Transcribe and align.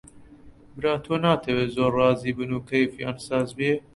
برا 0.75 0.93
تۆ 1.05 1.15
ناتەوێ 1.23 1.65
زۆر 1.75 1.91
ڕازی 1.99 2.31
بن 2.37 2.51
و 2.53 2.65
کەیفیان 2.69 3.17
ساز 3.27 3.49
بێ؟ 3.57 3.71